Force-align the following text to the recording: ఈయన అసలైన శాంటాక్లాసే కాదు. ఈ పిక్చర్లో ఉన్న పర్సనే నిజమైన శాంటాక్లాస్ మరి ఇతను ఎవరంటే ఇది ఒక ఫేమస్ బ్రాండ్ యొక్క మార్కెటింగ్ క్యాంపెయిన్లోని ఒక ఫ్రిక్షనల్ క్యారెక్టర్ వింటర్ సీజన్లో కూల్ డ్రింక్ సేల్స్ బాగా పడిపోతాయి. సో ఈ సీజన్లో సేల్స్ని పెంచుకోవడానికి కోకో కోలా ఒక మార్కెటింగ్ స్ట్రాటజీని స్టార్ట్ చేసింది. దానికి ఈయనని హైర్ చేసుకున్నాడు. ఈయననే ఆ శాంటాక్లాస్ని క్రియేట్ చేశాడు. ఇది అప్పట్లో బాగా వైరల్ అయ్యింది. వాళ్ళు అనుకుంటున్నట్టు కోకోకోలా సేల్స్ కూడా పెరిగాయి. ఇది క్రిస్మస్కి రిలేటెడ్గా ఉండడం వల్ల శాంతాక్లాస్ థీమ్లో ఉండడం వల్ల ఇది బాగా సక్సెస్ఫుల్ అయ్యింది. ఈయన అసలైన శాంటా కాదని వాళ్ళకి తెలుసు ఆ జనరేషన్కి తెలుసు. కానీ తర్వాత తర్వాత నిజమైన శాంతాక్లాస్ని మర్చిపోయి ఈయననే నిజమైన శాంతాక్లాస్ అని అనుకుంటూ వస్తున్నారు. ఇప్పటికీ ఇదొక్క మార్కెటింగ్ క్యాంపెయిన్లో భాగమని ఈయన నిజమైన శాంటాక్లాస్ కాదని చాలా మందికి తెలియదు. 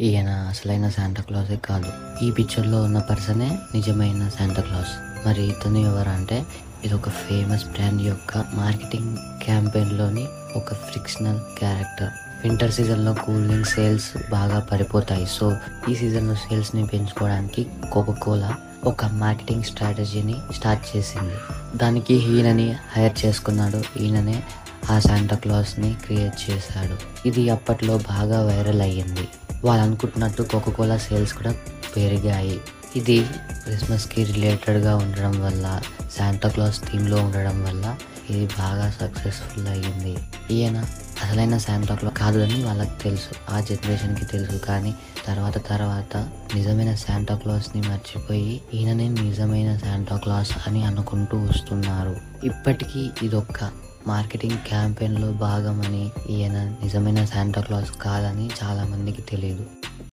ఈయన 0.00 0.28
అసలైన 0.28 0.88
శాంటాక్లాసే 0.88 1.56
కాదు. 1.56 1.90
ఈ 2.24 2.30
పిక్చర్లో 2.30 2.82
ఉన్న 2.82 2.98
పర్సనే 2.98 3.58
నిజమైన 3.74 4.28
శాంటాక్లాస్ 4.28 4.92
మరి 5.26 5.42
ఇతను 5.46 5.78
ఎవరంటే 5.78 6.46
ఇది 6.84 6.94
ఒక 6.94 7.08
ఫేమస్ 7.08 7.64
బ్రాండ్ 7.64 8.02
యొక్క 8.02 8.44
మార్కెటింగ్ 8.54 9.16
క్యాంపెయిన్లోని 9.42 10.24
ఒక 10.56 10.74
ఫ్రిక్షనల్ 10.74 11.40
క్యారెక్టర్ 11.58 12.08
వింటర్ 12.44 12.72
సీజన్లో 12.72 13.14
కూల్ 13.14 13.44
డ్రింక్ 13.46 13.68
సేల్స్ 13.68 14.30
బాగా 14.30 14.60
పడిపోతాయి. 14.60 15.26
సో 15.26 15.56
ఈ 15.90 15.94
సీజన్లో 15.94 16.34
సేల్స్ని 16.34 16.86
పెంచుకోవడానికి 16.86 17.66
కోకో 17.92 18.12
కోలా 18.12 18.54
ఒక 18.84 19.04
మార్కెటింగ్ 19.04 19.62
స్ట్రాటజీని 19.62 20.36
స్టార్ట్ 20.54 20.96
చేసింది. 20.96 21.36
దానికి 21.78 22.14
ఈయనని 22.14 22.74
హైర్ 22.96 23.26
చేసుకున్నాడు. 23.26 23.82
ఈయననే 23.98 24.42
ఆ 24.90 24.98
శాంటాక్లాస్ని 24.98 25.96
క్రియేట్ 26.04 26.50
చేశాడు. 26.50 27.28
ఇది 27.28 27.50
అప్పట్లో 27.50 27.98
బాగా 27.98 28.46
వైరల్ 28.46 28.80
అయ్యింది. 28.80 29.28
వాళ్ళు 29.64 29.84
అనుకుంటున్నట్టు 29.84 30.42
కోకోకోలా 30.42 30.96
సేల్స్ 30.96 31.34
కూడా 31.34 31.54
పెరిగాయి. 31.96 32.60
ఇది 32.96 33.26
క్రిస్మస్కి 33.64 34.24
రిలేటెడ్గా 34.24 34.96
ఉండడం 34.96 35.40
వల్ల 35.40 35.80
శాంతాక్లాస్ 36.18 36.80
థీమ్లో 36.80 37.16
ఉండడం 37.16 37.64
వల్ల 37.64 37.96
ఇది 38.30 38.46
బాగా 38.46 38.90
సక్సెస్ఫుల్ 38.90 39.68
అయ్యింది. 39.68 40.16
ఈయన 40.50 40.84
అసలైన 41.24 41.58
శాంటా 41.58 41.94
కాదని 41.94 42.64
వాళ్ళకి 42.64 43.02
తెలుసు 43.02 43.52
ఆ 43.52 43.60
జనరేషన్కి 43.60 44.24
తెలుసు. 44.24 44.56
కానీ 44.56 44.94
తర్వాత 45.26 45.66
తర్వాత 45.66 46.16
నిజమైన 46.54 46.94
శాంతాక్లాస్ని 46.94 47.88
మర్చిపోయి 47.88 48.60
ఈయననే 48.74 49.08
నిజమైన 49.08 49.76
శాంతాక్లాస్ 49.76 50.52
అని 50.66 50.84
అనుకుంటూ 50.84 51.38
వస్తున్నారు. 51.38 52.16
ఇప్పటికీ 52.44 53.10
ఇదొక్క 53.22 53.70
మార్కెటింగ్ 54.06 54.58
క్యాంపెయిన్లో 54.68 55.32
భాగమని 55.32 56.10
ఈయన 56.30 56.52
నిజమైన 56.52 57.24
శాంటాక్లాస్ 57.24 57.92
కాదని 57.92 58.50
చాలా 58.62 58.84
మందికి 58.84 59.22
తెలియదు. 59.22 59.66